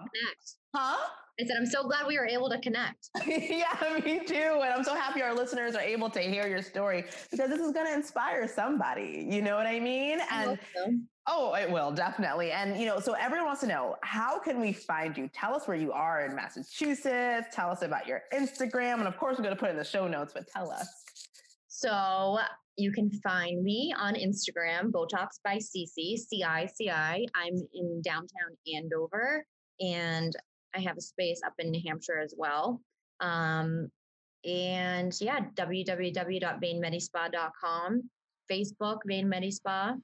Huh? 0.75 1.09
I 1.40 1.47
said, 1.47 1.57
I'm 1.59 1.66
so 1.66 1.83
glad 1.85 2.07
we 2.07 2.18
were 2.18 2.27
able 2.27 2.51
to 2.51 2.61
connect. 2.61 3.09
yeah, 3.27 3.99
me 4.05 4.21
too. 4.25 4.35
And 4.35 4.75
I'm 4.75 4.85
so 4.85 4.95
happy 4.95 5.23
our 5.23 5.35
listeners 5.35 5.75
are 5.75 5.81
able 5.81 6.11
to 6.11 6.21
hear 6.21 6.47
your 6.47 6.61
story 6.61 7.05
because 7.31 7.49
this 7.49 7.61
is 7.61 7.73
going 7.73 7.87
to 7.87 7.95
inspire 7.95 8.47
somebody. 8.47 9.27
You 9.31 9.40
know 9.40 9.57
what 9.57 9.66
I 9.66 9.81
mean? 9.81 10.18
And 10.31 10.59
so. 10.77 10.95
oh, 11.27 11.55
it 11.55 11.71
will 11.71 11.90
definitely. 11.90 12.53
And 12.53 12.79
you 12.79 12.85
know, 12.85 13.01
so 13.01 13.14
everyone 13.14 13.47
wants 13.47 13.62
to 13.62 13.66
know 13.66 13.97
how 14.03 14.38
can 14.38 14.61
we 14.61 14.75
find 14.75 15.16
you? 15.16 15.29
Tell 15.33 15.55
us 15.55 15.66
where 15.66 15.77
you 15.77 15.90
are 15.92 16.27
in 16.27 16.37
Massachusetts. 16.37 17.49
Tell 17.51 17.71
us 17.71 17.81
about 17.81 18.07
your 18.07 18.23
Instagram, 18.35 18.99
and 18.99 19.09
of 19.09 19.16
course, 19.16 19.38
we're 19.38 19.45
going 19.45 19.57
to 19.57 19.61
put 19.61 19.71
in 19.71 19.77
the 19.77 19.85
show 19.85 20.07
notes. 20.07 20.35
But 20.35 20.47
tell 20.49 20.71
us. 20.71 20.87
So 21.68 22.38
you 22.77 22.92
can 22.92 23.11
find 23.11 23.62
me 23.62 23.95
on 23.99 24.14
Instagram, 24.14 24.90
Botox 24.90 25.40
by 25.42 25.57
Cici, 25.57 26.18
C 26.18 26.45
I 26.47 26.66
C 26.66 26.90
I. 26.90 27.25
I'm 27.35 27.55
in 27.73 28.03
downtown 28.05 28.57
Andover, 28.75 29.47
and 29.81 30.37
I 30.74 30.80
have 30.80 30.96
a 30.96 31.00
space 31.00 31.40
up 31.44 31.54
in 31.58 31.70
New 31.70 31.82
Hampshire 31.87 32.18
as 32.18 32.35
well. 32.37 32.80
Um, 33.20 33.90
and 34.44 35.12
yeah, 35.20 35.40
www.veinmedispa.com, 35.54 38.11
Facebook, 38.50 38.98
Vein 39.06 39.26
Medispa. 39.26 39.96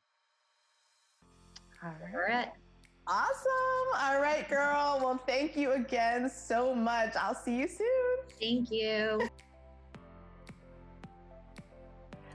All 1.82 1.94
right. 2.12 2.52
Awesome. 3.06 3.88
All 4.00 4.20
right, 4.20 4.48
girl. 4.48 5.00
Well, 5.02 5.20
thank 5.26 5.56
you 5.56 5.72
again 5.72 6.30
so 6.30 6.72
much. 6.74 7.16
I'll 7.16 7.34
see 7.34 7.58
you 7.58 7.66
soon. 7.66 8.18
Thank 8.38 8.70
you. 8.70 9.26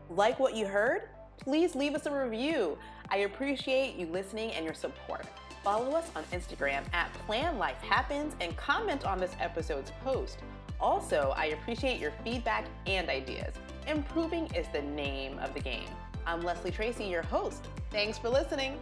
Like 0.09 0.39
what 0.39 0.55
you 0.55 0.65
heard? 0.65 1.09
Please 1.37 1.75
leave 1.75 1.93
us 1.93 2.05
a 2.05 2.11
review. 2.11 2.77
I 3.09 3.17
appreciate 3.17 3.97
you 3.97 4.07
listening 4.07 4.53
and 4.53 4.65
your 4.65 4.73
support. 4.73 5.27
Follow 5.63 5.95
us 5.95 6.11
on 6.13 6.25
Instagram 6.33 6.83
at 6.93 7.13
Plan 7.25 7.57
Life 7.57 7.81
Happens 7.81 8.35
and 8.41 8.55
comment 8.57 9.05
on 9.05 9.17
this 9.17 9.33
episode's 9.39 9.91
post. 10.03 10.39
Also, 10.77 11.33
I 11.37 11.45
appreciate 11.45 12.01
your 12.01 12.11
feedback 12.21 12.65
and 12.85 13.07
ideas. 13.07 13.55
Improving 13.87 14.47
is 14.47 14.67
the 14.73 14.81
name 14.81 15.39
of 15.39 15.53
the 15.53 15.61
game. 15.61 15.87
I'm 16.25 16.41
Leslie 16.41 16.71
Tracy, 16.71 17.05
your 17.05 17.21
host. 17.21 17.65
Thanks 17.91 18.17
for 18.17 18.27
listening. 18.27 18.77